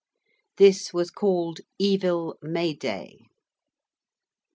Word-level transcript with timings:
This 0.57 0.91
was 0.91 1.11
called 1.11 1.59
'Evil 1.77 2.35
May 2.41 2.73
Day.' 2.73 3.27